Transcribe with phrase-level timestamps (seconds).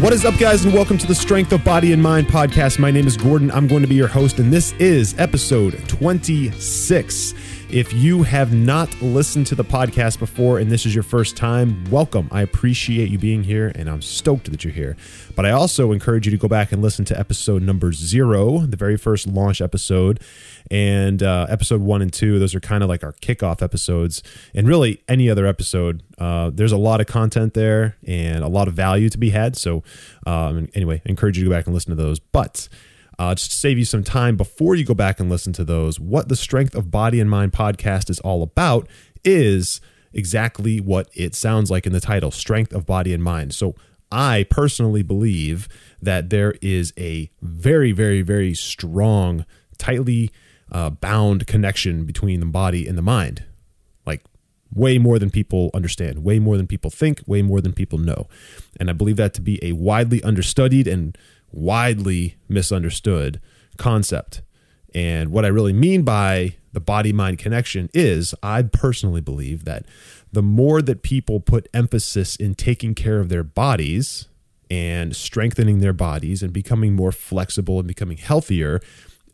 [0.00, 2.78] What is up, guys, and welcome to the Strength of Body and Mind podcast.
[2.78, 3.50] My name is Gordon.
[3.50, 7.32] I'm going to be your host, and this is episode 26.
[7.68, 11.84] If you have not listened to the podcast before and this is your first time,
[11.90, 12.28] welcome.
[12.30, 14.96] I appreciate you being here, and I'm stoked that you're here.
[15.34, 18.76] But I also encourage you to go back and listen to episode number zero, the
[18.76, 20.20] very first launch episode
[20.70, 24.22] and uh, episode one and two those are kind of like our kickoff episodes
[24.54, 28.66] and really any other episode uh, there's a lot of content there and a lot
[28.68, 29.82] of value to be had so
[30.26, 32.68] um, anyway I encourage you to go back and listen to those but
[33.18, 35.98] uh, just to save you some time before you go back and listen to those
[35.98, 38.88] what the strength of body and mind podcast is all about
[39.24, 39.80] is
[40.12, 43.74] exactly what it sounds like in the title strength of body and mind so
[44.10, 45.68] I personally believe
[46.00, 49.44] that there is a very, very, very strong,
[49.78, 50.30] tightly
[50.70, 53.44] uh, bound connection between the body and the mind.
[54.04, 54.22] Like
[54.72, 58.28] way more than people understand, way more than people think, way more than people know.
[58.78, 61.16] And I believe that to be a widely understudied and
[61.56, 63.40] widely misunderstood
[63.78, 64.42] concept.
[64.94, 69.86] And what I really mean by the body mind connection is I personally believe that
[70.32, 74.28] the more that people put emphasis in taking care of their bodies
[74.70, 78.80] and strengthening their bodies and becoming more flexible and becoming healthier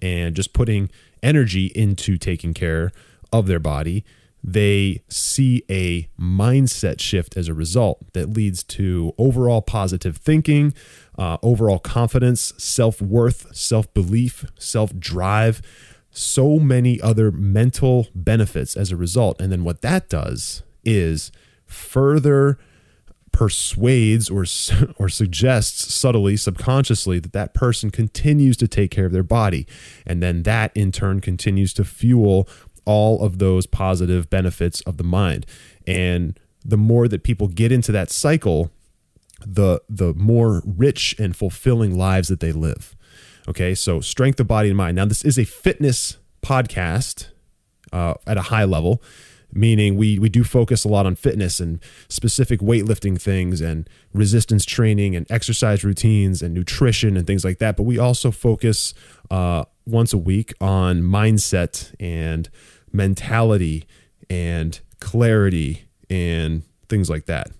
[0.00, 0.90] and just putting
[1.22, 2.92] energy into taking care
[3.32, 4.04] of their body,
[4.44, 10.74] they see a mindset shift as a result that leads to overall positive thinking,
[11.16, 15.62] uh, overall confidence, self worth, self belief, self drive,
[16.10, 19.40] so many other mental benefits as a result.
[19.40, 21.30] And then what that does is
[21.64, 22.58] further
[23.32, 24.44] persuades or
[24.98, 29.66] or suggests subtly subconsciously that that person continues to take care of their body
[30.06, 32.46] and then that in turn continues to fuel
[32.84, 35.46] all of those positive benefits of the mind.
[35.86, 38.70] And the more that people get into that cycle
[39.44, 42.94] the the more rich and fulfilling lives that they live.
[43.48, 44.96] Okay so strength of body and mind.
[44.96, 47.28] Now this is a fitness podcast
[47.92, 49.02] uh, at a high level
[49.52, 54.64] meaning we we do focus a lot on fitness and specific weightlifting things and resistance
[54.64, 57.76] training and exercise routines and nutrition and things like that.
[57.76, 58.94] But we also focus
[59.30, 62.48] uh, once a week on mindset and
[62.92, 63.86] mentality
[64.28, 67.50] and clarity and things like that.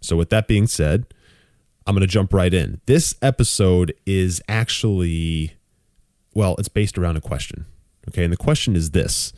[0.00, 1.06] So with that being said,
[1.86, 2.80] I'm going to jump right in.
[2.86, 5.54] This episode is actually
[6.34, 7.66] well, it's based around a question.
[8.08, 9.32] Okay, and the question is this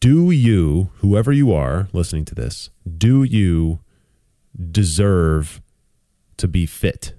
[0.00, 3.80] do you, whoever you are listening to this, do you
[4.70, 5.60] deserve
[6.38, 7.12] to be fit?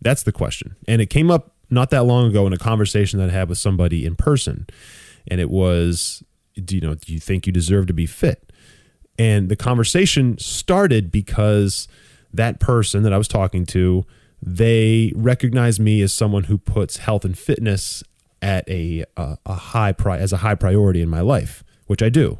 [0.00, 0.76] That's the question.
[0.86, 3.58] And it came up not that long ago in a conversation that I had with
[3.58, 4.66] somebody in person.
[5.26, 6.22] And it was,
[6.54, 8.52] do you know, do you think you deserve to be fit?
[9.18, 11.88] And the conversation started because
[12.32, 14.06] that person that I was talking to,
[14.40, 18.04] they recognized me as someone who puts health and fitness
[18.40, 22.08] at a a, a high pri- as a high priority in my life, which I
[22.08, 22.38] do.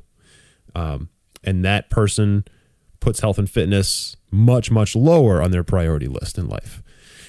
[0.74, 1.08] Um,
[1.42, 2.44] and that person
[3.00, 6.82] puts health and fitness much much lower on their priority list in life.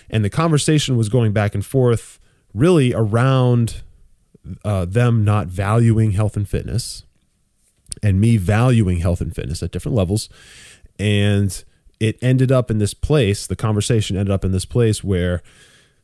[0.09, 2.19] And the conversation was going back and forth
[2.53, 3.81] really around
[4.63, 7.03] uh, them not valuing health and fitness
[8.01, 10.29] and me valuing health and fitness at different levels.
[10.97, 11.63] And
[11.99, 15.41] it ended up in this place, the conversation ended up in this place where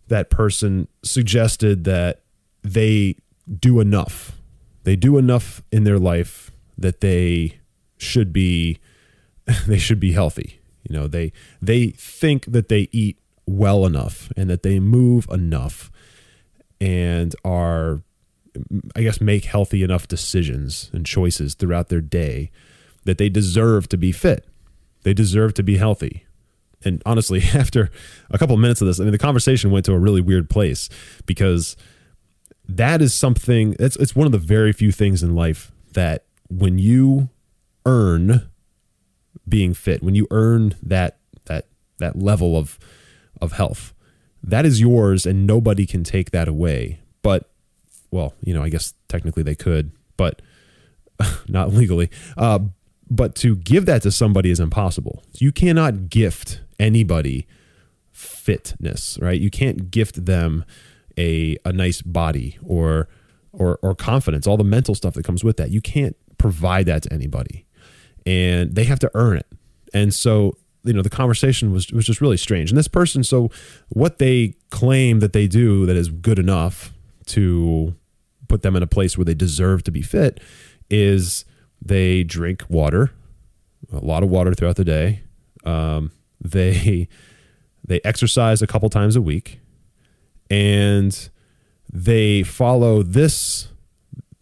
[0.08, 2.22] that person suggested that
[2.64, 3.16] they
[3.60, 4.34] do enough.
[4.84, 7.60] They do enough in their life that they
[7.98, 8.80] should be
[9.68, 10.60] they should be healthy.
[10.88, 11.32] You know, they
[11.62, 15.92] they think that they eat well enough and that they move enough
[16.82, 18.02] and are
[18.96, 22.52] I guess make healthy enough decisions and choices throughout their day
[23.04, 24.46] that they deserve to be fit.
[25.04, 26.26] They deserve to be healthy.
[26.84, 27.90] And honestly, after
[28.30, 30.50] a couple of minutes of this, I mean the conversation went to a really weird
[30.50, 30.90] place
[31.26, 31.76] because
[32.68, 36.78] that is something it's it's one of the very few things in life that when
[36.78, 37.30] you
[37.86, 38.50] earn
[39.48, 41.68] being fit, when you earn that that
[42.00, 42.80] that level of
[43.42, 43.94] of health,
[44.44, 47.00] that is yours and nobody can take that away.
[47.22, 47.50] But
[48.12, 50.42] well, you know, I guess technically they could, but
[51.48, 52.10] not legally.
[52.38, 52.60] Uh,
[53.10, 55.24] but to give that to somebody is impossible.
[55.34, 57.48] You cannot gift anybody
[58.12, 59.40] fitness, right?
[59.40, 60.66] You can't gift them
[61.18, 63.08] a a nice body or
[63.52, 65.72] or or confidence, all the mental stuff that comes with that.
[65.72, 67.66] You can't provide that to anybody.
[68.26, 69.48] And they have to earn it.
[69.94, 72.72] And so, you know, the conversation was was just really strange.
[72.72, 73.50] And this person, so
[73.90, 76.94] what they claim that they do that is good enough
[77.28, 77.96] to
[78.48, 80.40] put them in a place where they deserve to be fit
[80.90, 81.46] is
[81.82, 83.12] they drink water,
[83.92, 85.24] a lot of water throughout the day.
[85.64, 87.08] Um, they
[87.84, 89.60] they exercise a couple times a week,
[90.50, 91.30] and
[91.92, 93.70] they follow this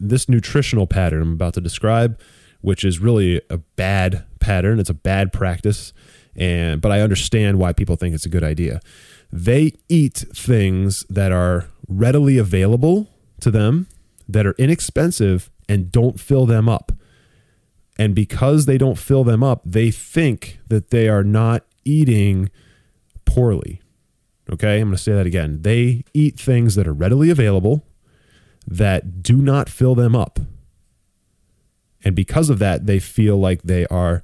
[0.00, 2.20] this nutritional pattern I'm about to describe,
[2.60, 4.78] which is really a bad pattern.
[4.78, 5.92] It's a bad practice,
[6.36, 8.80] and but I understand why people think it's a good idea.
[9.32, 13.08] They eat things that are readily available
[13.40, 13.86] to them,
[14.28, 16.92] that are inexpensive, and don't fill them up.
[17.96, 22.50] And because they don't fill them up, they think that they are not eating
[23.24, 23.80] poorly.
[24.50, 25.62] Okay, I'm going to say that again.
[25.62, 27.84] They eat things that are readily available
[28.66, 30.38] that do not fill them up.
[32.04, 34.22] And because of that, they feel like they are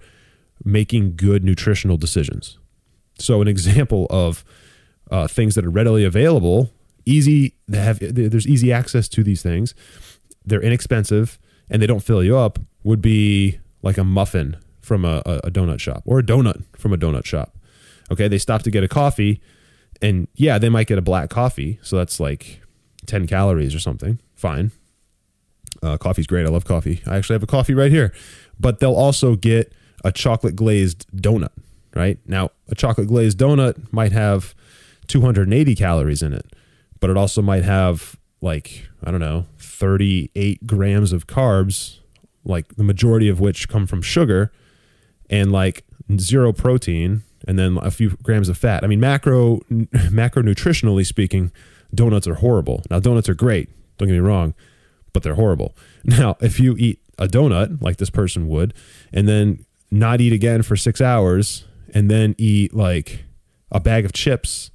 [0.64, 2.58] making good nutritional decisions.
[3.18, 4.44] So, an example of
[5.10, 6.70] uh, things that are readily available,
[7.04, 9.74] easy, have, there's easy access to these things,
[10.44, 15.22] they're inexpensive, and they don't fill you up would be like a muffin from a,
[15.26, 17.56] a donut shop or a donut from a donut shop.
[18.10, 19.40] Okay, they stop to get a coffee,
[20.02, 22.60] and yeah, they might get a black coffee, so that's like
[23.06, 24.18] 10 calories or something.
[24.34, 24.72] Fine.
[25.82, 26.46] Uh, coffee's great.
[26.46, 27.02] I love coffee.
[27.06, 28.12] I actually have a coffee right here.
[28.58, 29.72] But they'll also get
[30.04, 31.52] a chocolate glazed donut,
[31.94, 32.18] right?
[32.26, 34.54] Now, a chocolate glazed donut might have
[35.08, 36.46] 280 calories in it,
[37.00, 41.98] but it also might have like, I don't know, 38 grams of carbs,
[42.44, 44.52] like the majority of which come from sugar,
[45.28, 45.84] and like
[46.18, 48.84] zero protein and then a few grams of fat.
[48.84, 51.52] I mean, macro macronutritionally speaking,
[51.94, 52.82] donuts are horrible.
[52.90, 53.68] Now, donuts are great.
[53.98, 54.54] Don't get me wrong,
[55.12, 55.76] but they're horrible.
[56.04, 58.72] Now, if you eat a donut like this person would,
[59.12, 63.24] and then not eat again for six hours, and then eat like
[63.70, 64.70] a bag of chips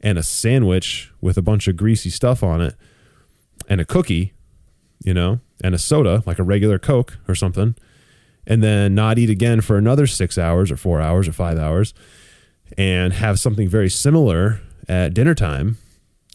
[0.00, 2.74] and a sandwich with a bunch of greasy stuff on it,
[3.68, 4.32] and a cookie,
[5.04, 7.74] you know, and a soda like a regular Coke or something
[8.48, 11.94] and then not eat again for another six hours or four hours or five hours
[12.76, 15.76] and have something very similar at dinner time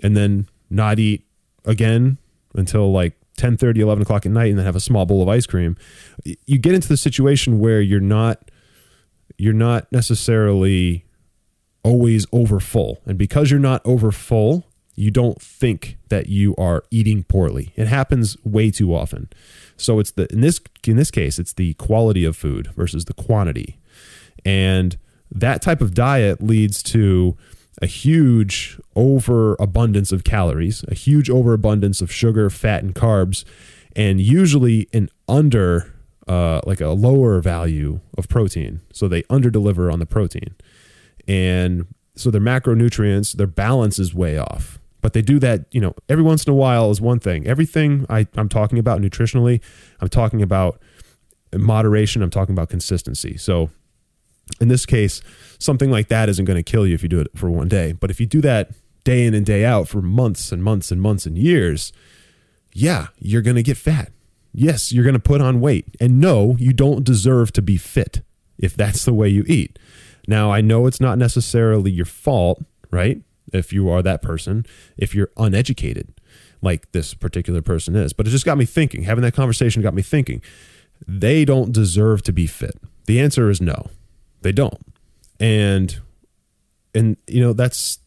[0.04, 1.26] and then not eat
[1.66, 2.18] again
[2.54, 5.30] until like 10 30 11 o'clock at night and then have a small bowl of
[5.30, 5.76] ice cream
[6.24, 8.52] you get into the situation where you're not
[9.38, 11.06] you're not necessarily
[11.84, 13.02] always over full.
[13.06, 14.66] And because you're not over full
[14.96, 17.74] you don't think that you are eating poorly.
[17.76, 19.28] It happens way too often.
[19.76, 23.14] So it's the in this in this case it's the quality of food versus the
[23.14, 23.80] quantity.
[24.46, 24.98] And
[25.32, 27.36] that type of diet leads to
[27.82, 33.44] a huge overabundance of calories, a huge overabundance of sugar, fat, and carbs,
[33.96, 35.94] and usually an under
[36.28, 38.82] uh, like a lower value of protein.
[38.94, 40.56] So they underdeliver on the protein.
[41.28, 45.94] And so their macronutrients, their balance is way off but they do that you know
[46.10, 49.62] every once in a while is one thing everything I, i'm talking about nutritionally
[50.00, 50.80] i'm talking about
[51.54, 53.70] moderation i'm talking about consistency so
[54.60, 55.22] in this case
[55.60, 57.94] something like that isn't going to kill you if you do it for one day.
[57.94, 58.72] But if you do that
[59.04, 61.94] day in and day out for months and months and months and years
[62.74, 64.12] yeah you're going to get fat.
[64.54, 65.96] Yes you're going to put on weight.
[66.00, 68.22] And no you don't deserve to be fit
[68.58, 69.80] if that's the way you eat.
[70.28, 73.22] Now i know it's not necessarily your fault right?
[73.52, 74.66] If you are that person,
[74.98, 76.14] if you're uneducated,
[76.62, 78.14] like this particular person is.
[78.14, 80.42] But it just got me thinking, having that conversation got me thinking,
[81.06, 82.76] they don't deserve to be fit.
[83.06, 83.88] The answer is no,
[84.44, 84.80] they don't.
[85.40, 86.00] And,
[86.94, 88.00] and, you know, that's,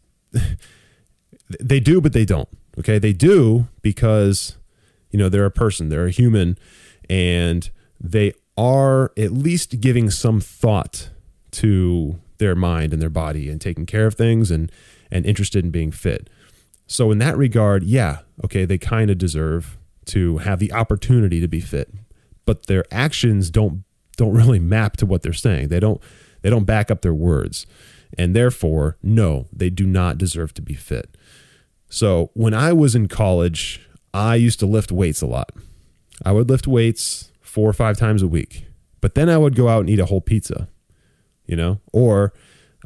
[1.60, 2.48] they do, but they don't.
[2.78, 2.98] Okay.
[2.98, 4.56] They do because,
[5.10, 6.58] you know, they're a person, they're a human,
[7.08, 11.10] and they are at least giving some thought
[11.52, 14.70] to their mind and their body and taking care of things and
[15.10, 16.28] and interested in being fit.
[16.86, 21.48] So in that regard, yeah, okay, they kind of deserve to have the opportunity to
[21.48, 21.92] be fit,
[22.44, 23.84] but their actions don't
[24.16, 25.68] don't really map to what they're saying.
[25.68, 26.00] They don't
[26.46, 27.66] they don't back up their words.
[28.16, 31.16] And therefore, no, they do not deserve to be fit.
[31.88, 33.80] So, when I was in college,
[34.14, 35.50] I used to lift weights a lot.
[36.24, 38.66] I would lift weights 4 or 5 times a week.
[39.00, 40.68] But then I would go out and eat a whole pizza,
[41.46, 41.80] you know?
[41.92, 42.32] Or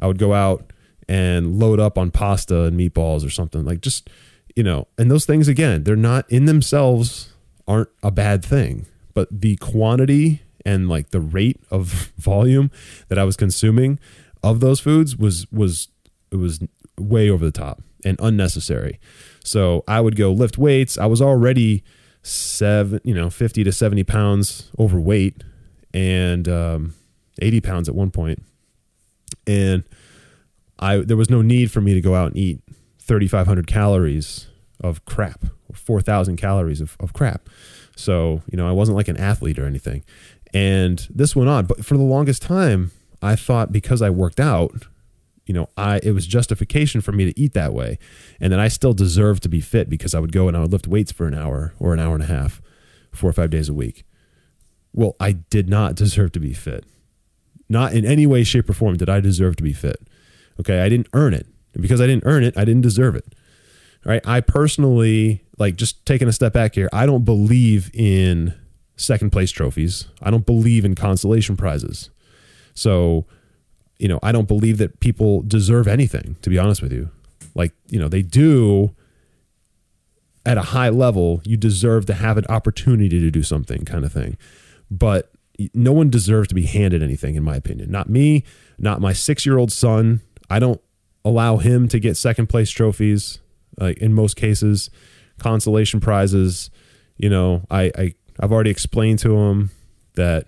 [0.01, 0.73] I would go out
[1.07, 4.09] and load up on pasta and meatballs or something like just
[4.55, 7.33] you know, and those things again, they're not in themselves
[7.67, 12.71] aren't a bad thing, but the quantity and like the rate of volume
[13.07, 13.99] that I was consuming
[14.43, 15.87] of those foods was was
[16.31, 16.59] it was
[16.97, 18.99] way over the top and unnecessary.
[19.43, 20.97] So I would go lift weights.
[20.97, 21.83] I was already
[22.23, 25.43] seven, you know, 50 to 70 pounds overweight
[25.93, 26.93] and um,
[27.41, 28.43] 80 pounds at one point.
[29.47, 29.83] And
[30.79, 32.61] I there was no need for me to go out and eat
[32.99, 34.47] 3,500 calories
[34.79, 37.49] of crap, 4,000 calories of, of crap.
[37.95, 40.03] So, you know, I wasn't like an athlete or anything.
[40.53, 41.65] And this went on.
[41.65, 42.91] But for the longest time,
[43.21, 44.87] I thought because I worked out,
[45.45, 47.99] you know, I it was justification for me to eat that way.
[48.39, 50.71] And that I still deserved to be fit because I would go and I would
[50.71, 52.61] lift weights for an hour or an hour and a half,
[53.11, 54.03] four or five days a week.
[54.93, 56.85] Well, I did not deserve to be fit.
[57.69, 60.01] Not in any way, shape, or form did I deserve to be fit.
[60.59, 60.81] Okay.
[60.81, 61.47] I didn't earn it.
[61.73, 63.33] And because I didn't earn it, I didn't deserve it.
[64.05, 64.21] All right.
[64.27, 68.53] I personally, like, just taking a step back here, I don't believe in
[69.01, 70.07] second place trophies.
[70.21, 72.09] I don't believe in consolation prizes.
[72.73, 73.25] So,
[73.99, 77.09] you know, I don't believe that people deserve anything, to be honest with you.
[77.53, 78.95] Like, you know, they do
[80.45, 84.11] at a high level, you deserve to have an opportunity to do something kind of
[84.11, 84.37] thing.
[84.89, 85.31] But
[85.73, 87.91] no one deserves to be handed anything, in my opinion.
[87.91, 88.43] Not me,
[88.77, 90.21] not my six year old son.
[90.49, 90.81] I don't
[91.23, 93.39] allow him to get second place trophies,
[93.77, 94.89] like in most cases,
[95.37, 96.71] consolation prizes.
[97.17, 99.71] You know, I, I I've already explained to him
[100.15, 100.47] that,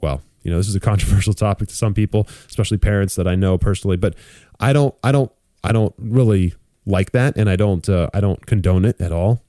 [0.00, 3.34] well, you know, this is a controversial topic to some people, especially parents that I
[3.34, 3.96] know personally.
[3.96, 4.14] But
[4.60, 5.30] I don't, I don't,
[5.64, 9.42] I don't really like that, and I don't, uh, I don't condone it at all.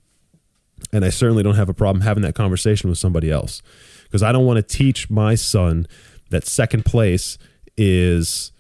[0.92, 3.64] And I certainly don't have a problem having that conversation with somebody else
[4.04, 5.88] because I don't want to teach my son
[6.30, 7.38] that second place
[7.78, 8.52] is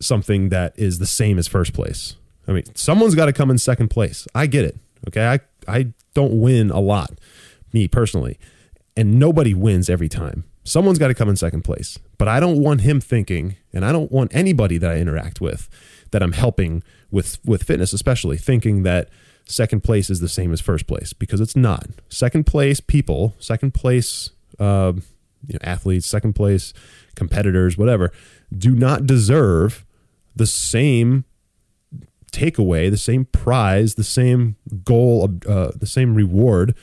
[0.00, 2.16] something that is the same as first place.
[2.46, 4.26] I mean, someone's got to come in second place.
[4.34, 4.76] I get it.
[5.08, 5.26] Okay.
[5.26, 7.12] I, I don't win a lot,
[7.72, 8.38] me personally,
[8.96, 10.44] and nobody wins every time.
[10.64, 11.98] Someone's got to come in second place.
[12.18, 15.68] But I don't want him thinking, and I don't want anybody that I interact with
[16.10, 19.08] that I'm helping with with fitness, especially thinking that
[19.46, 21.86] second place is the same as first place because it's not.
[22.08, 24.92] Second place people, second place uh,
[25.46, 26.72] you know, athletes, second place
[27.14, 28.12] competitors, whatever,
[28.56, 29.84] do not deserve
[30.36, 31.24] the same
[32.32, 36.74] takeaway, the same prize, the same goal, uh, the same reward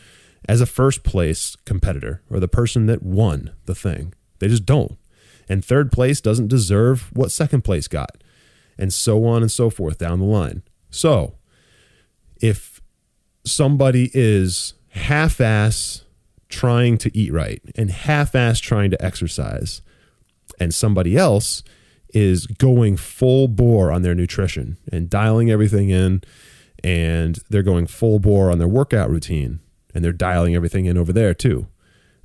[0.47, 4.13] as a first place competitor or the person that won the thing.
[4.39, 4.97] They just don't.
[5.49, 8.23] And third place doesn't deserve what second place got,
[8.77, 10.63] and so on and so forth down the line.
[10.89, 11.35] So,
[12.41, 12.81] if
[13.45, 16.03] somebody is half ass
[16.49, 19.81] trying to eat right and half ass trying to exercise,
[20.59, 21.63] and somebody else
[22.13, 26.21] is going full bore on their nutrition and dialing everything in,
[26.83, 29.59] and they're going full bore on their workout routine
[29.97, 31.65] and they're dialing everything in over there too.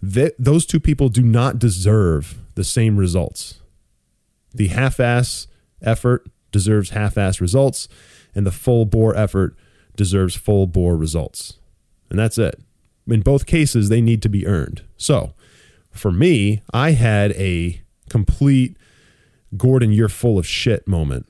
[0.02, 3.62] Those two people do not deserve the same results.
[4.52, 5.46] The half ass
[5.80, 7.88] effort deserves half ass results,
[8.34, 9.56] and the full bore effort
[9.96, 11.60] deserves full bore results.
[12.10, 12.60] And that's it.
[13.08, 14.82] In both cases, they need to be earned.
[14.98, 15.32] So
[15.90, 18.76] for me, I had a complete
[19.56, 21.26] Gordon, you're full of shit moment,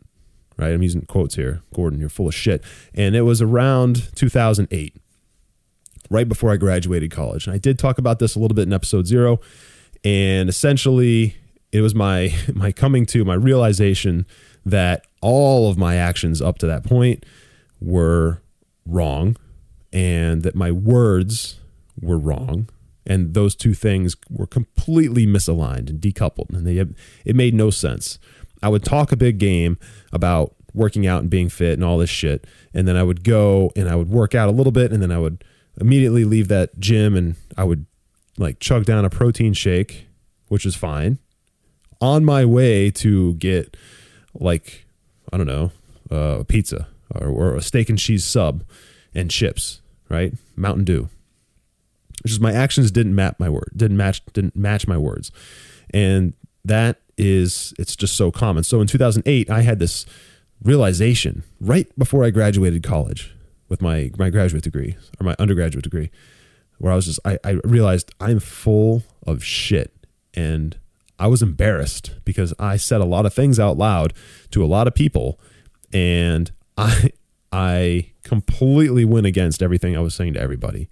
[0.56, 0.72] right?
[0.72, 1.62] I'm using quotes here.
[1.72, 2.64] Gordon, you're full of shit.
[2.94, 4.96] And it was around 2008
[6.12, 7.46] right before I graduated college.
[7.46, 9.40] And I did talk about this a little bit in episode zero.
[10.04, 11.36] And essentially,
[11.72, 14.26] it was my my coming to my realization
[14.64, 17.24] that all of my actions up to that point
[17.80, 18.40] were
[18.86, 19.36] wrong
[19.92, 21.58] and that my words
[22.00, 22.68] were wrong.
[23.04, 26.50] And those two things were completely misaligned and decoupled.
[26.50, 26.84] And they
[27.24, 28.20] it made no sense.
[28.62, 29.76] I would talk a big game
[30.12, 32.46] about working out and being fit and all this shit.
[32.72, 34.92] And then i would go and i would work out a little bit.
[34.92, 35.42] And then i would
[35.80, 37.86] immediately leave that gym and I would
[38.38, 40.06] like chug down a protein shake,
[40.48, 41.18] which is fine.
[42.00, 43.76] On my way to get
[44.34, 44.86] like,
[45.32, 45.70] I don't know,
[46.10, 48.64] uh, a pizza or, or a steak and cheese sub
[49.14, 50.34] and chips, right?
[50.56, 51.08] Mountain Dew.
[52.22, 55.32] Which is my actions didn't map my word, didn't match, didn't match my words.
[55.90, 58.62] And that is, it's just so common.
[58.62, 60.06] So in 2008, I had this
[60.62, 63.34] realization right before I graduated college
[63.72, 66.10] with my my graduate degree or my undergraduate degree,
[66.76, 70.76] where I was just I, I realized I'm full of shit and
[71.18, 74.12] I was embarrassed because I said a lot of things out loud
[74.50, 75.40] to a lot of people
[75.90, 77.12] and I
[77.50, 80.90] I completely went against everything I was saying to everybody.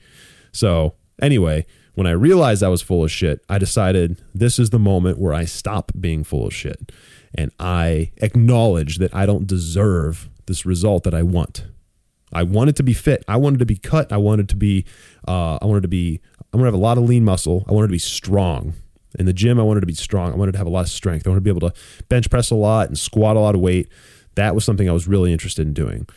[0.51, 4.79] So, anyway, when I realized I was full of shit, I decided this is the
[4.79, 6.93] moment where I stop being full of shit
[7.35, 11.67] and I acknowledge that I don't deserve this result that I want.
[12.33, 13.25] I wanted to be fit.
[13.29, 14.13] I wanted to be cut.
[14.13, 14.85] I wanted to be,
[15.27, 16.21] uh, I wanted to be,
[16.53, 17.65] I wanted to have a lot of lean muscle.
[17.69, 18.75] I wanted to be strong.
[19.19, 20.33] In the gym, I wanted to be strong.
[20.33, 21.27] I wanted to have a lot of strength.
[21.27, 21.73] I wanted to be able to
[22.09, 23.89] bench press a lot and squat a lot of weight.
[24.37, 26.09] That was something I was really interested in doing.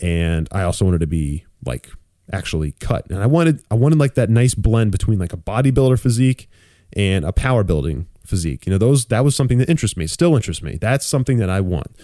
[0.00, 1.88] And I also wanted to be like
[2.32, 3.06] actually cut.
[3.10, 6.50] And I wanted, I wanted like that nice blend between like a bodybuilder physique
[6.92, 8.66] and a power building physique.
[8.66, 10.76] You know, those, that was something that interests me, still interests me.
[10.78, 11.96] That's something that I want.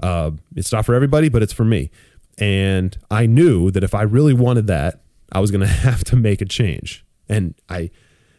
[0.00, 1.90] Uh, it's not for everybody, but it's for me.
[2.38, 5.00] And I knew that if I really wanted that,
[5.32, 7.04] I was going to have to make a change.
[7.28, 7.90] And I,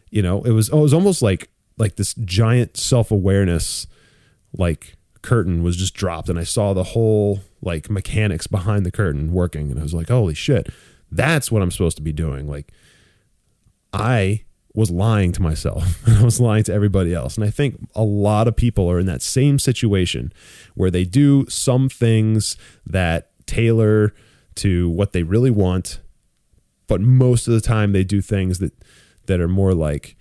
[0.10, 3.88] you know, it was, it was almost like, like this giant self awareness,
[4.58, 6.30] like curtain was just dropped.
[6.30, 9.72] And I saw the whole like mechanics behind the curtain working.
[9.72, 10.70] And I was like, holy shit,
[11.12, 12.48] that's what I'm supposed to be doing.
[12.48, 12.72] Like,
[13.92, 14.44] I
[14.76, 17.36] was lying to myself I was lying to everybody else.
[17.36, 20.32] And I think a lot of people are in that same situation
[20.76, 24.14] where they do some things that tailor
[24.56, 26.00] to what they really want,
[26.88, 28.74] but most of the time they do things that
[29.26, 30.16] that are more like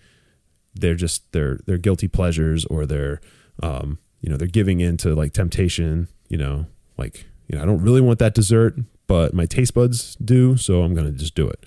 [0.75, 3.20] they're just they're they're guilty pleasures or they're
[3.62, 6.08] um, you know they're giving in to like temptation.
[6.28, 6.66] You know,
[6.97, 10.82] like you know I don't really want that dessert, but my taste buds do, so
[10.82, 11.66] I'm gonna just do it,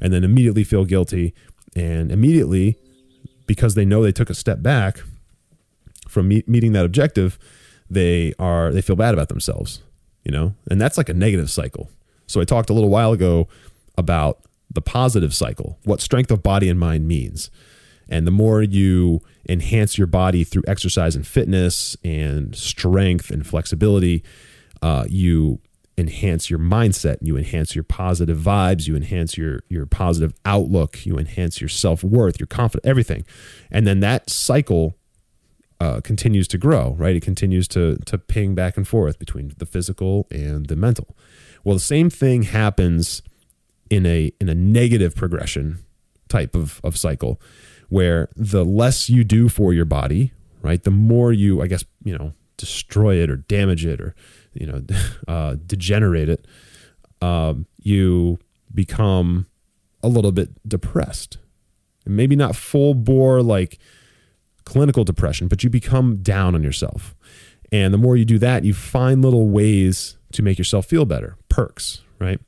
[0.00, 1.34] and then immediately feel guilty
[1.74, 2.76] and immediately
[3.46, 5.00] because they know they took a step back
[6.08, 7.38] from meet, meeting that objective
[7.88, 9.82] they are they feel bad about themselves
[10.24, 10.54] you know?
[10.70, 11.90] And that's like a negative cycle.
[12.26, 13.48] So i talked a little while ago
[13.98, 14.40] about
[14.72, 17.50] the positive cycle what strength of body and mind means.
[18.08, 24.22] And the more you enhance your body through exercise and fitness and strength and flexibility
[24.82, 25.60] uh, you
[25.98, 31.18] enhance your mindset you enhance your positive vibes you enhance your your positive outlook you
[31.18, 33.24] enhance your self-worth your confidence everything.
[33.70, 34.96] And then that cycle
[35.80, 39.66] uh, continues to grow right it continues to to ping back and forth between the
[39.66, 41.16] physical and the mental
[41.64, 43.22] well the same thing happens
[43.88, 45.78] in a in a negative progression
[46.28, 47.40] type of of cycle
[47.88, 50.32] where the less you do for your body
[50.62, 54.14] right the more you i guess you know destroy it or damage it or
[54.52, 54.82] you know
[55.28, 56.46] uh, degenerate it,
[57.22, 58.38] um, you
[58.72, 59.46] become
[60.02, 61.38] a little bit depressed.
[62.04, 63.78] And maybe not full bore like
[64.70, 67.14] clinical depression, but you become down on yourself.
[67.72, 71.36] And the more you do that, you find little ways to make yourself feel better,
[71.48, 72.40] perks, right?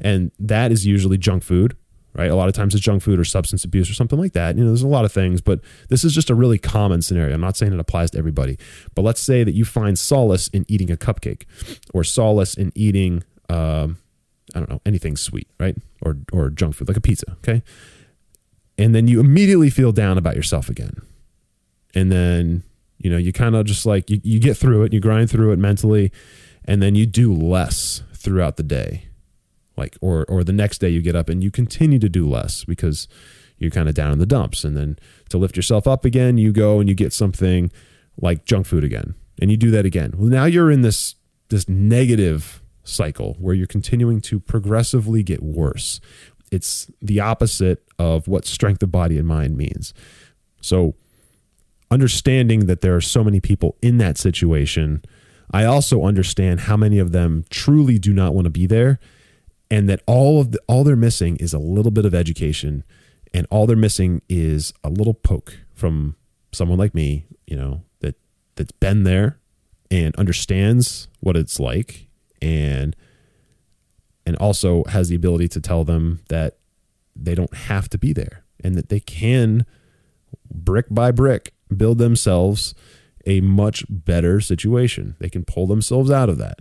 [0.00, 1.76] And that is usually junk food
[2.14, 2.30] right?
[2.32, 4.56] A lot of times it's junk food or substance abuse or something like that.
[4.56, 7.32] You know, there's a lot of things, but this is just a really common scenario.
[7.32, 8.58] I'm not saying it applies to everybody,
[8.96, 11.44] but let's say that you find solace in eating a cupcake
[11.94, 13.98] or solace in eating, um,
[14.52, 15.76] I don't know, anything sweet, right?
[16.02, 17.62] Or, or junk food, like a pizza, okay?
[18.76, 21.02] And then you immediately feel down about yourself again.
[21.98, 22.62] And then,
[22.98, 25.50] you know, you kind of just like, you, you get through it, you grind through
[25.50, 26.12] it mentally,
[26.64, 29.08] and then you do less throughout the day.
[29.76, 32.64] Like or or the next day you get up and you continue to do less
[32.64, 33.08] because
[33.58, 34.64] you're kind of down in the dumps.
[34.64, 37.70] And then to lift yourself up again you go and you get something
[38.20, 40.14] like junk food again and you do that again.
[40.16, 41.14] Well now you're in this
[41.48, 46.00] this negative cycle where you're continuing to progressively get worse.
[46.50, 49.94] It's the opposite of what strength of body and mind means.
[50.60, 50.96] So
[51.90, 55.02] understanding that there are so many people in that situation
[55.50, 58.98] i also understand how many of them truly do not want to be there
[59.70, 62.84] and that all of the, all they're missing is a little bit of education
[63.34, 66.16] and all they're missing is a little poke from
[66.52, 68.16] someone like me you know that
[68.56, 69.38] that's been there
[69.90, 72.08] and understands what it's like
[72.40, 72.94] and
[74.26, 76.58] and also has the ability to tell them that
[77.16, 79.64] they don't have to be there and that they can
[80.50, 82.74] brick by brick build themselves
[83.26, 86.60] a much better situation they can pull themselves out of that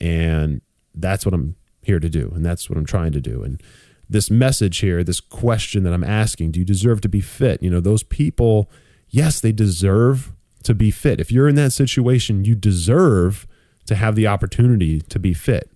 [0.00, 0.60] and
[0.94, 2.32] that's what i'm here to do.
[2.34, 3.42] And that's what I'm trying to do.
[3.42, 3.60] And
[4.08, 7.62] this message here, this question that I'm asking, do you deserve to be fit?
[7.62, 8.70] You know, those people,
[9.08, 11.20] yes, they deserve to be fit.
[11.20, 13.46] If you're in that situation, you deserve
[13.86, 15.70] to have the opportunity to be fit.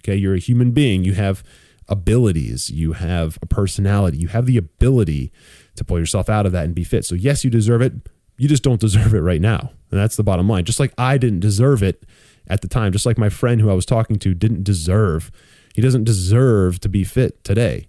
[0.00, 0.16] Okay.
[0.16, 1.04] You're a human being.
[1.04, 1.44] You have
[1.88, 5.32] abilities, you have a personality, you have the ability
[5.76, 7.04] to pull yourself out of that and be fit.
[7.04, 7.92] So, yes, you deserve it.
[8.38, 9.70] You just don't deserve it right now.
[9.90, 10.64] And that's the bottom line.
[10.64, 12.04] Just like I didn't deserve it
[12.48, 15.30] at the time, just like my friend who I was talking to didn't deserve
[15.74, 17.88] he doesn't deserve to be fit today,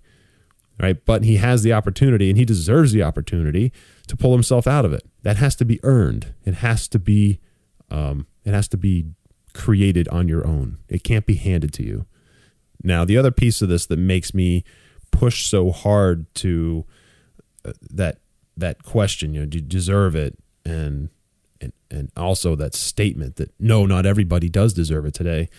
[0.79, 1.03] right?
[1.05, 3.71] But he has the opportunity and he deserves the opportunity
[4.07, 5.03] to pull himself out of it.
[5.23, 6.33] That has to be earned.
[6.45, 7.39] It has to be,
[7.91, 9.07] um, it has to be
[9.53, 10.77] created on your own.
[10.87, 12.05] It can't be handed to you.
[12.83, 14.63] Now, the other piece of this that makes me
[15.11, 16.85] push so hard to
[17.91, 18.19] that
[18.57, 20.37] that question, you know, do you deserve it?
[20.65, 21.09] And
[21.59, 25.49] and and also that statement that no, not everybody does deserve it today,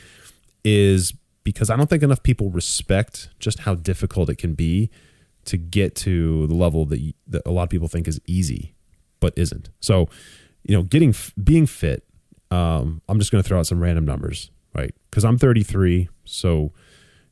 [0.65, 1.13] is
[1.45, 4.91] because I don't think enough people respect just how difficult it can be
[5.45, 8.75] to get to the level that, that a lot of people think is easy,
[9.21, 9.69] but isn't.
[9.81, 10.09] So,
[10.63, 12.05] you know, getting being fit.
[12.51, 14.95] Um, I'm just going to throw out some random numbers, right?
[15.11, 16.73] Because I'm 33, so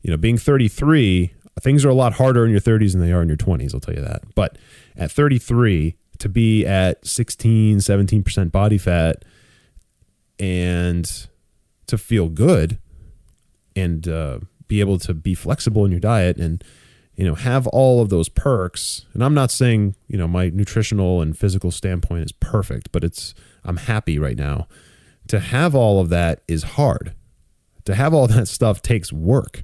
[0.02, 3.22] you know, being 33, things are a lot harder in your 30s than they are
[3.22, 3.74] in your 20s.
[3.74, 4.22] I'll tell you that.
[4.34, 4.58] But
[4.96, 9.24] at 33, to be at 16, 17% body fat
[10.38, 11.26] and
[11.86, 12.78] to feel good
[13.74, 14.38] and uh,
[14.68, 16.62] be able to be flexible in your diet and
[17.14, 21.20] you know have all of those perks and i'm not saying you know my nutritional
[21.20, 23.34] and physical standpoint is perfect but it's
[23.64, 24.66] i'm happy right now
[25.28, 27.14] to have all of that is hard
[27.84, 29.62] to have all that stuff takes work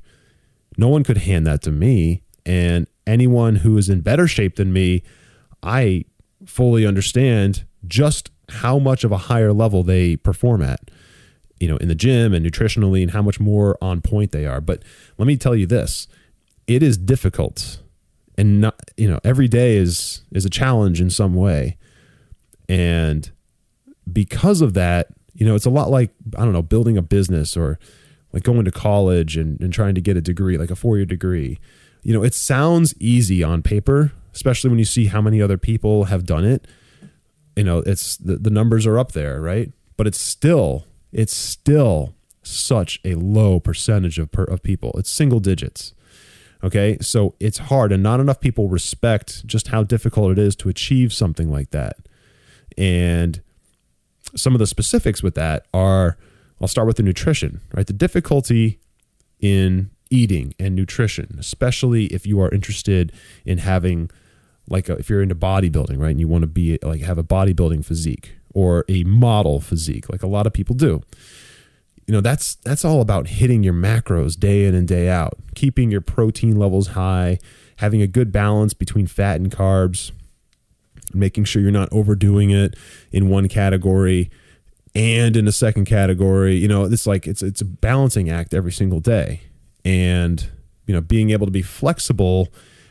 [0.78, 2.22] no one could hand that to me.
[2.46, 5.02] And anyone who is in better shape than me
[5.62, 6.04] i
[6.46, 10.90] fully understand just how much of a higher level they perform at
[11.60, 14.60] you know in the gym and nutritionally and how much more on point they are.
[14.60, 14.82] But
[15.16, 16.06] let me tell you this
[16.66, 17.82] it is difficult
[18.36, 21.76] and not you know every day is is a challenge in some way.
[22.68, 23.30] And
[24.10, 27.56] because of that you know it's a lot like i don't know building a business
[27.56, 27.78] or
[28.32, 31.58] like going to college and, and trying to get a degree like a four-year degree.
[32.02, 36.04] You know it sounds easy on paper especially when you see how many other people
[36.04, 36.66] have done it.
[37.56, 39.72] You know it's the, the numbers are up there right?
[39.96, 44.92] But it's still it's still such a low percentage of per, of people.
[44.96, 45.92] It's single digits
[46.62, 46.98] okay?
[47.00, 51.12] So it's hard and not enough people respect just how difficult it is to achieve
[51.12, 51.96] something like that.
[52.76, 53.40] And
[54.36, 56.16] some of the specifics with that are
[56.60, 58.80] I'll start with the nutrition right the difficulty
[59.40, 63.12] in eating and nutrition especially if you are interested
[63.44, 64.10] in having
[64.70, 67.24] like a, if you're into bodybuilding, right, and you want to be like have a
[67.24, 71.02] bodybuilding physique or a model physique, like a lot of people do.
[72.06, 75.90] You know, that's that's all about hitting your macros day in and day out, keeping
[75.90, 77.38] your protein levels high,
[77.76, 80.12] having a good balance between fat and carbs,
[81.12, 82.74] making sure you're not overdoing it
[83.12, 84.30] in one category
[84.94, 86.56] and in the second category.
[86.56, 89.42] You know, it's like it's it's a balancing act every single day.
[89.84, 90.48] And
[90.86, 92.48] you know, being able to be flexible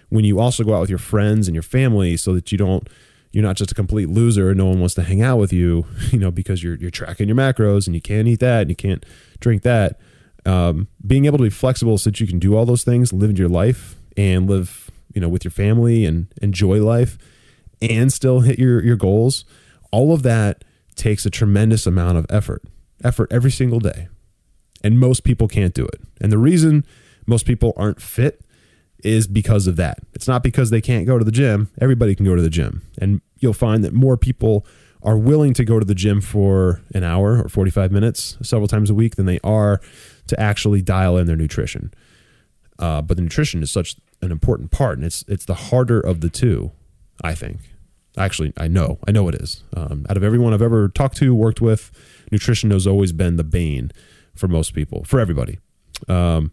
[0.10, 2.88] when you also go out with your friends and your family so that you don't
[3.32, 5.86] you're not just a complete loser and no one wants to hang out with you
[6.12, 8.76] you know because you're you're tracking your macros and you can't eat that and you
[8.76, 9.06] can't
[9.40, 10.00] drink that
[10.46, 13.38] um, being able to be flexible so that you can do all those things live
[13.38, 17.18] your life and live you know with your family and enjoy life
[17.82, 19.44] and still hit your your goals
[19.92, 20.64] all of that
[20.98, 22.64] takes a tremendous amount of effort
[23.04, 24.08] effort every single day
[24.84, 26.86] and most people can't do it and the reason
[27.26, 28.42] most people aren't fit
[29.04, 30.00] is because of that.
[30.14, 31.70] It's not because they can't go to the gym.
[31.80, 32.82] Everybody can go to the gym.
[33.00, 34.66] And you'll find that more people
[35.04, 38.90] are willing to go to the gym for an hour or 45 minutes several times
[38.90, 39.80] a week than they are
[40.28, 41.94] to actually dial in their nutrition.
[42.80, 46.22] Uh, but the nutrition is such an important part, and it's it's the harder of
[46.22, 46.72] the two,
[47.24, 47.60] I think.
[48.18, 49.64] Actually, I know, I know it is.
[49.76, 51.92] Um, out of everyone I've ever talked to, worked with,
[52.32, 53.92] nutrition has always been the bane
[54.36, 55.60] for most people, for everybody.
[56.08, 56.52] Um,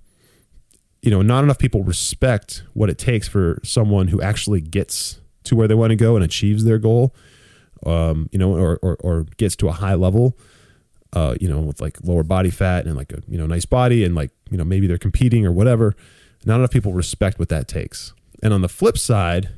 [1.02, 5.56] you know, not enough people respect what it takes for someone who actually gets to
[5.56, 7.14] where they want to go and achieves their goal,
[7.84, 10.38] um, you know, or, or, or gets to a high level,
[11.12, 14.04] uh, you know, with like lower body fat and like a, you know, nice body
[14.04, 15.94] and like, you know, maybe they're competing or whatever.
[16.46, 18.14] Not enough people respect what that takes.
[18.42, 19.50] And on the flip side,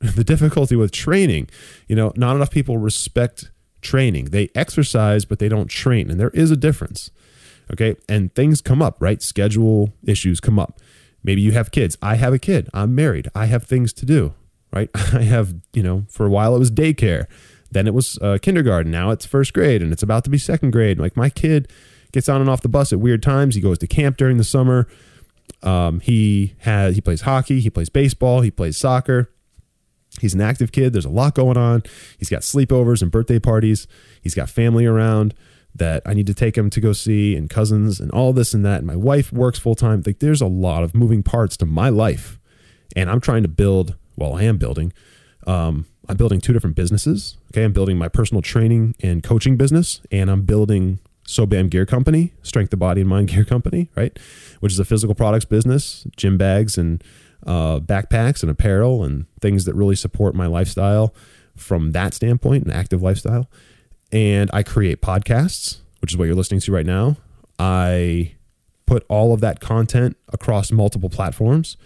[0.00, 1.48] the difficulty with training,
[1.88, 4.26] you know, not enough people respect training.
[4.26, 6.10] They exercise, but they don't train.
[6.10, 7.10] And there is a difference.
[7.72, 7.96] Okay.
[8.08, 9.22] And things come up, right?
[9.22, 10.80] Schedule issues come up.
[11.22, 11.96] Maybe you have kids.
[12.00, 12.68] I have a kid.
[12.72, 13.28] I'm married.
[13.34, 14.34] I have things to do,
[14.72, 14.90] right?
[14.94, 17.26] I have, you know, for a while it was daycare.
[17.70, 18.92] Then it was uh, kindergarten.
[18.92, 21.00] Now it's first grade and it's about to be second grade.
[21.00, 21.70] Like my kid
[22.12, 23.54] gets on and off the bus at weird times.
[23.56, 24.86] He goes to camp during the summer.
[25.62, 27.60] Um, he has he plays hockey.
[27.60, 28.40] He plays baseball.
[28.40, 29.30] He plays soccer.
[30.20, 30.92] He's an active kid.
[30.92, 31.82] There's a lot going on.
[32.18, 33.86] He's got sleepovers and birthday parties.
[34.22, 35.34] He's got family around
[35.74, 38.64] that I need to take him to go see and cousins and all this and
[38.64, 38.78] that.
[38.78, 40.02] And my wife works full time.
[40.04, 42.38] Like there's a lot of moving parts to my life.
[42.94, 44.92] And I'm trying to build, well, I am building.
[45.46, 47.36] Um, I'm building two different businesses.
[47.52, 47.64] Okay.
[47.64, 52.72] I'm building my personal training and coaching business, and I'm building SOBAM Gear Company, Strength
[52.72, 54.16] of Body and Mind Gear Company, right?
[54.60, 57.02] Which is a physical products business, gym bags and
[57.46, 61.14] uh, backpacks and apparel and things that really support my lifestyle
[61.56, 63.48] from that standpoint, an active lifestyle
[64.12, 67.16] and I create podcasts, which is what you're listening to right now.
[67.58, 68.34] I
[68.86, 71.76] put all of that content across multiple platforms.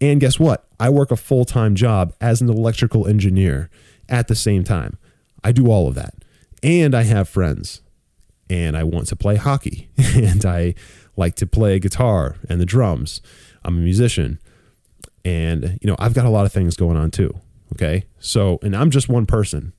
[0.00, 0.66] And guess what?
[0.78, 3.70] I work a full time job as an electrical engineer
[4.08, 4.98] at the same time.
[5.42, 6.14] I do all of that.
[6.62, 7.82] And I have friends
[8.48, 10.74] and I want to play hockey and I
[11.16, 13.20] like to play guitar and the drums.
[13.64, 14.38] I'm a musician.
[15.26, 17.34] And, you know, I've got a lot of things going on too.
[17.72, 18.04] Okay.
[18.20, 19.72] So, and I'm just one person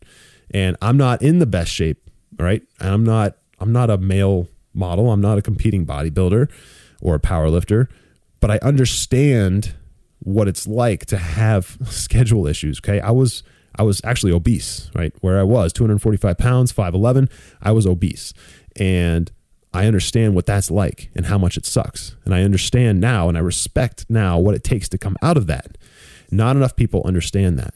[0.51, 2.09] and I'm not in the best shape.
[2.37, 2.61] Right.
[2.81, 5.09] And I'm not, I'm not a male model.
[5.09, 6.51] I'm not a competing bodybuilder
[7.01, 7.87] or a power lifter,
[8.41, 9.73] but I understand
[10.19, 12.79] what it's like to have schedule issues.
[12.79, 12.99] Okay.
[12.99, 13.41] I was,
[13.77, 15.13] I was actually obese, right?
[15.21, 17.31] Where I was 245 pounds, 5'11,
[17.61, 18.33] I was obese.
[18.75, 19.31] And
[19.73, 22.15] I understand what that's like and how much it sucks.
[22.25, 25.47] And I understand now and I respect now what it takes to come out of
[25.47, 25.77] that.
[26.31, 27.75] Not enough people understand that.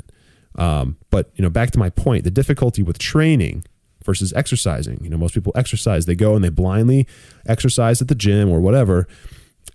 [0.57, 3.63] Um, but you know, back to my point, the difficulty with training
[4.03, 4.99] versus exercising.
[5.03, 7.07] You know, most people exercise, they go and they blindly
[7.45, 9.07] exercise at the gym or whatever,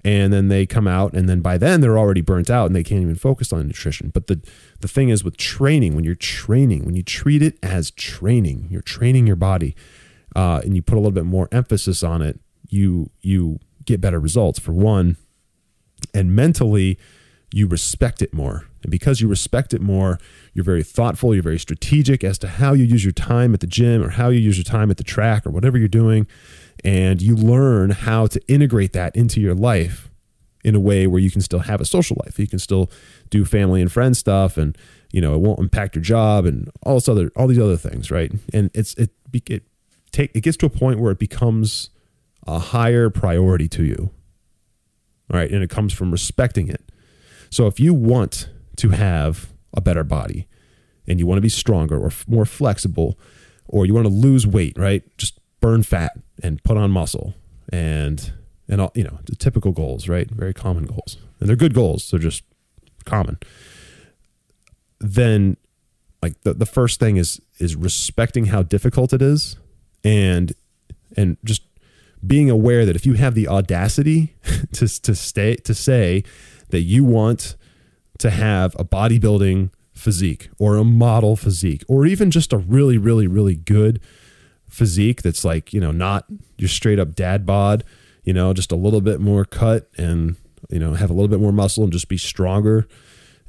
[0.05, 2.83] and then they come out and then by then they're already burnt out and they
[2.83, 4.11] can't even focus on nutrition.
[4.12, 4.40] But the
[4.81, 8.83] the thing is with training, when you're training, when you treat it as training, you're
[8.83, 9.74] training your body
[10.37, 14.20] uh, and you put a little bit more emphasis on it, you you get better
[14.20, 15.16] results for one,
[16.12, 16.99] and mentally
[17.53, 18.66] you respect it more.
[18.83, 20.18] And because you respect it more,
[20.53, 23.66] you're very thoughtful, you're very strategic as to how you use your time at the
[23.66, 26.27] gym or how you use your time at the track or whatever you're doing.
[26.85, 30.11] And you learn how to integrate that into your life
[30.64, 32.38] in a way where you can still have a social life.
[32.38, 32.90] You can still
[33.31, 34.77] do family and friend stuff and
[35.12, 38.11] you know, it won't impact your job and all this other all these other things,
[38.11, 38.33] right?
[38.53, 39.62] And it's it it
[40.16, 41.90] take it gets to a point where it becomes
[42.46, 44.11] a higher priority to you.
[45.31, 46.90] All right, and it comes from respecting it.
[47.50, 50.46] So if you want to have a better body
[51.07, 53.18] and you want to be stronger or more flexible
[53.66, 55.02] or you want to lose weight, right?
[55.18, 57.35] Just burn fat and put on muscle
[57.72, 58.33] and
[58.68, 60.29] and all, you know, the typical goals, right?
[60.29, 61.18] Very common goals.
[61.38, 62.42] And they're good goals, they're just
[63.05, 63.38] common.
[64.98, 65.57] Then
[66.22, 69.57] like the, the first thing is is respecting how difficult it is
[70.06, 70.52] and
[71.16, 71.62] and just
[72.24, 74.36] being aware that if you have the audacity
[74.72, 76.22] to to stay to say
[76.70, 77.56] that you want
[78.18, 83.26] to have a bodybuilding physique or a model physique or even just a really really
[83.26, 84.00] really good
[84.68, 87.82] physique that's like you know not your straight up dad bod
[88.22, 90.36] you know just a little bit more cut and
[90.70, 92.86] you know have a little bit more muscle and just be stronger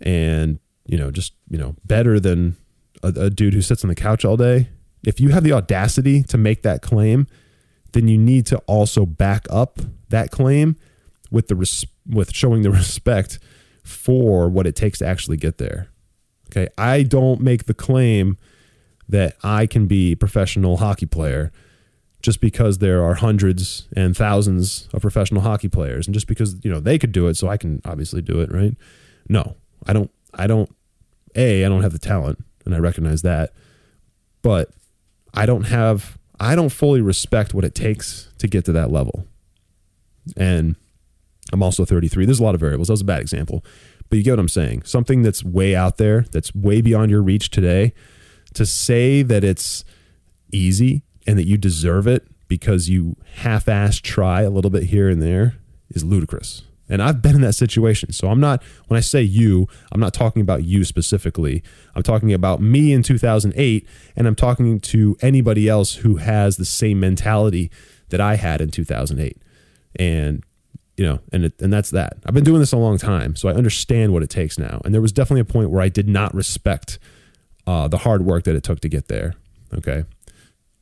[0.01, 2.55] and you know just you know better than
[3.03, 4.69] a, a dude who sits on the couch all day
[5.05, 7.27] if you have the audacity to make that claim,
[7.93, 9.79] then you need to also back up
[10.09, 10.75] that claim
[11.31, 13.39] with the res- with showing the respect
[13.83, 15.89] for what it takes to actually get there.
[16.49, 18.37] Okay, I don't make the claim
[19.09, 21.51] that I can be a professional hockey player
[22.21, 26.71] just because there are hundreds and thousands of professional hockey players and just because you
[26.71, 28.75] know they could do it so I can obviously do it, right?
[29.29, 29.55] No.
[29.85, 30.73] I don't I don't
[31.35, 33.53] A, I don't have the talent and I recognize that.
[34.41, 34.71] But
[35.33, 39.25] I don't have I don't fully respect what it takes to get to that level.
[40.35, 40.75] And
[41.51, 42.25] I'm also 33.
[42.25, 42.89] There's a lot of variables.
[42.89, 43.63] That was a bad example.
[44.09, 44.83] But you get what I'm saying.
[44.83, 47.93] Something that's way out there, that's way beyond your reach today,
[48.53, 49.83] to say that it's
[50.51, 55.09] easy and that you deserve it because you half ass try a little bit here
[55.09, 55.55] and there
[55.89, 56.63] is ludicrous.
[56.89, 58.11] And I've been in that situation.
[58.13, 61.63] So I'm not, when I say you, I'm not talking about you specifically.
[61.95, 66.65] I'm talking about me in 2008, and I'm talking to anybody else who has the
[66.65, 67.71] same mentality
[68.09, 69.37] that I had in 2008.
[69.99, 70.43] And,
[70.95, 72.17] you know, and, it, and that's that.
[72.25, 74.81] I've been doing this a long time, so I understand what it takes now.
[74.85, 76.99] And there was definitely a point where I did not respect
[77.65, 79.33] uh, the hard work that it took to get there.
[79.73, 80.05] Okay.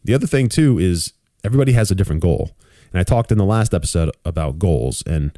[0.03, 1.13] The other thing, too, is
[1.43, 2.51] everybody has a different goal.
[2.91, 5.03] And I talked in the last episode about goals.
[5.07, 5.35] And,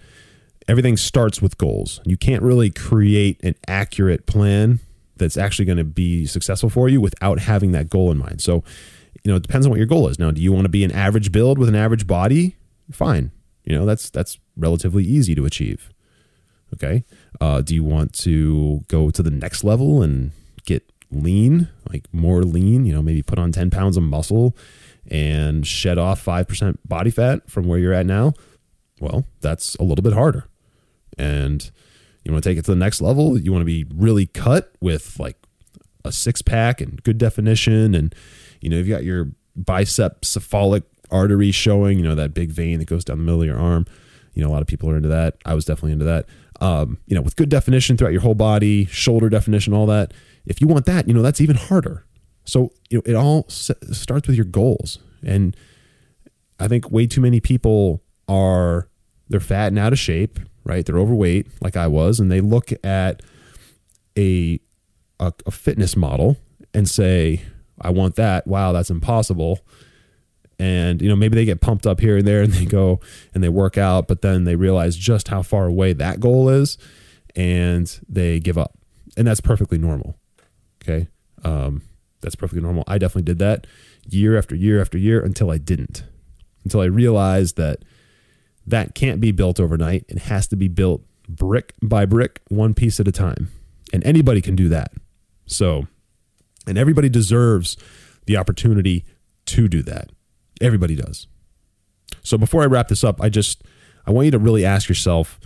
[0.68, 2.02] everything starts with goals.
[2.06, 4.80] You can't really create an accurate plan
[5.16, 8.42] that's actually going to be successful for you without having that goal in mind.
[8.42, 8.64] So,
[9.24, 10.20] you know, it depends on what your goal is.
[10.20, 12.56] Now, do you want to be an average build with an average body?
[12.92, 13.32] Fine.
[13.64, 15.90] You know, that's that's relatively easy to achieve.
[16.74, 17.04] Okay.
[17.40, 20.32] Uh, do you want to go to the next level and
[20.66, 22.86] get lean, like more lean?
[22.86, 24.56] You know, maybe put on ten pounds of muscle
[25.10, 28.34] and shed off five percent body fat from where you're at now.
[29.00, 30.48] Well, that's a little bit harder
[31.18, 31.72] and
[32.24, 34.74] you want to take it to the next level you want to be really cut
[34.82, 35.38] with like
[36.04, 38.14] a six pack and good definition and
[38.62, 42.86] you know you've got your bicep cephalic artery showing you know that big vein that
[42.86, 43.86] goes down the middle of your arm.
[44.34, 45.36] You know a lot of people are into that.
[45.46, 46.26] I was definitely into that.
[46.60, 50.12] Um, you know with good definition throughout your whole body shoulder definition all that
[50.46, 52.06] if you want that you know that's even harder.
[52.46, 55.00] So you know it all starts with your goals.
[55.26, 55.56] And
[56.60, 58.90] i think way too many people are
[59.30, 60.86] they're fat and out of shape right?
[60.86, 63.22] They're overweight, like I was, and they look at
[64.18, 64.60] a,
[65.20, 66.38] a, a fitness model
[66.74, 67.42] and say,
[67.82, 68.46] I want that.
[68.46, 69.60] Wow, that's impossible.
[70.60, 73.00] and you know maybe they get pumped up here and there and they go
[73.34, 76.80] and they work out but then they realize just how far away that goal is
[77.36, 78.74] and they give up
[79.16, 80.18] and that's perfectly normal
[80.82, 81.08] okay
[81.44, 81.84] um,
[82.22, 83.68] that's perfectly normal i definitely did that
[84.10, 86.04] year after year after year until i didn't
[86.64, 87.84] until i realized that
[88.68, 93.00] that can't be built overnight it has to be built brick by brick one piece
[93.00, 93.50] at a time
[93.92, 94.92] and anybody can do that
[95.46, 95.88] so
[96.68, 97.78] and everybody deserves
[98.26, 99.06] the opportunity
[99.46, 100.12] to do that
[100.62, 101.28] Everybody does.
[102.24, 103.64] So before I wrap this up, I just
[104.06, 105.40] I want you to really ask yourself,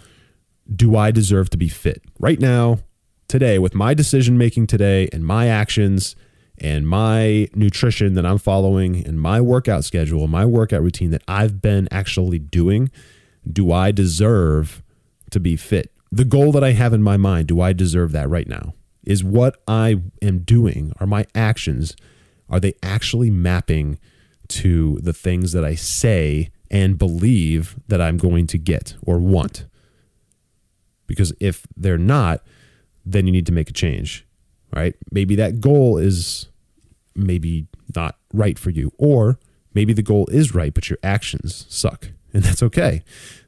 [0.74, 2.02] do I deserve to be fit?
[2.20, 2.80] Right now,
[3.28, 6.16] today with my decision making today and my actions
[6.62, 11.62] and my nutrition that I'm following and my workout schedule, my workout routine that I've
[11.62, 12.92] been actually doing,
[13.52, 14.84] do I deserve
[15.32, 15.92] to be fit?
[16.12, 18.76] The goal that I have in my mind, do I deserve that right now?
[19.04, 21.96] Is what I am doing, are my actions,
[22.48, 23.98] are they actually mapping
[24.50, 29.66] to the things that I say and believe that I'm going to get or want.
[31.08, 32.44] Because if they're not,
[33.06, 34.26] then you need to make a change,
[34.74, 34.96] right?
[35.12, 36.48] Maybe that goal is
[37.16, 39.40] maybe not right for you, or
[39.74, 43.04] maybe the goal is right, but your actions suck, and that's okay.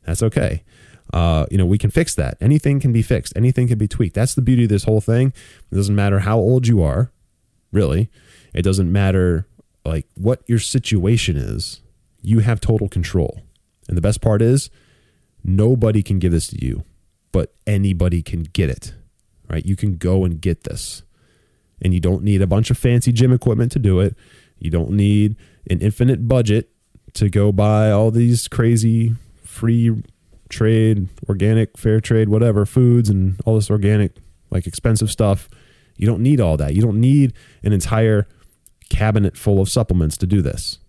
[0.05, 0.63] That's okay.
[1.11, 2.37] Uh, you know, we can fix that.
[2.41, 3.33] Anything can be fixed.
[3.35, 4.15] Anything can be tweaked.
[4.15, 5.33] That's the beauty of this whole thing.
[5.71, 7.11] It doesn't matter how old you are,
[7.71, 8.09] really.
[8.53, 9.47] It doesn't matter
[9.85, 11.81] like what your situation is,
[12.21, 13.41] you have total control.
[13.87, 14.69] And the best part is
[15.43, 16.83] nobody can give this to you,
[17.31, 18.93] but anybody can get it.
[19.49, 19.65] Right?
[19.65, 21.03] You can go and get this.
[21.83, 24.15] And you don't need a bunch of fancy gym equipment to do it.
[24.57, 25.35] You don't need
[25.69, 26.69] an infinite budget
[27.13, 30.03] to go buy all these crazy free
[30.49, 34.17] trade, organic, fair trade, whatever, foods and all this organic,
[34.49, 35.49] like expensive stuff.
[35.97, 36.73] You don't need all that.
[36.73, 38.27] You don't need an entire
[38.89, 40.79] cabinet full of supplements to do this.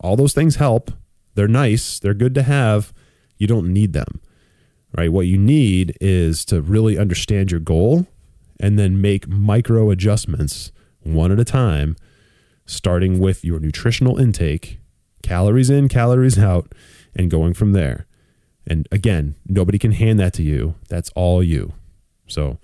[0.00, 0.90] All those things help.
[1.34, 2.92] They're nice, they're good to have.
[3.38, 4.20] You don't need them.
[4.96, 5.10] Right?
[5.10, 8.06] What you need is to really understand your goal
[8.62, 10.70] and then make micro adjustments
[11.00, 11.96] one at a time,
[12.64, 14.78] starting with your nutritional intake,
[15.22, 16.72] calories in, calories out,
[17.14, 18.06] and going from there.
[18.66, 20.76] And again, nobody can hand that to you.
[20.88, 21.72] That's all you.
[22.28, 22.58] So,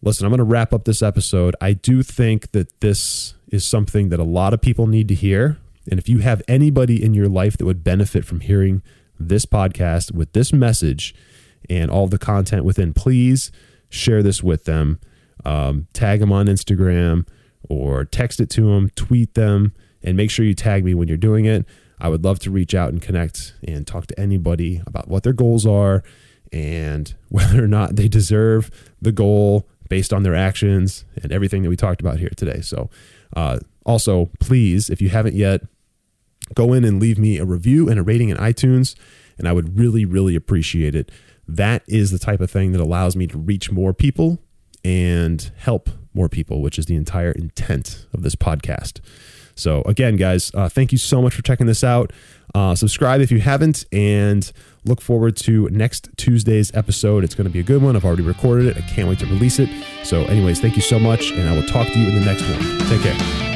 [0.00, 1.56] listen, I'm going to wrap up this episode.
[1.60, 5.58] I do think that this is something that a lot of people need to hear.
[5.90, 8.82] And if you have anybody in your life that would benefit from hearing
[9.18, 11.12] this podcast with this message
[11.68, 13.50] and all the content within, please
[13.88, 15.00] share this with them.
[15.44, 17.26] Um, tag them on Instagram
[17.68, 19.72] or text it to them, tweet them,
[20.02, 21.66] and make sure you tag me when you're doing it.
[22.00, 25.32] I would love to reach out and connect and talk to anybody about what their
[25.32, 26.02] goals are
[26.52, 28.70] and whether or not they deserve
[29.00, 32.60] the goal based on their actions and everything that we talked about here today.
[32.60, 32.90] So,
[33.34, 35.62] uh, also, please, if you haven't yet,
[36.54, 38.94] go in and leave me a review and a rating in iTunes,
[39.38, 41.10] and I would really, really appreciate it.
[41.46, 44.38] That is the type of thing that allows me to reach more people
[44.84, 49.00] and help more people, which is the entire intent of this podcast.
[49.54, 52.12] So, again, guys, uh, thank you so much for checking this out.
[52.54, 54.50] Uh, subscribe if you haven't, and
[54.84, 57.24] look forward to next Tuesday's episode.
[57.24, 57.96] It's going to be a good one.
[57.96, 58.76] I've already recorded it.
[58.76, 59.68] I can't wait to release it.
[60.04, 62.42] So, anyways, thank you so much, and I will talk to you in the next
[62.42, 62.78] one.
[62.88, 63.47] Take care.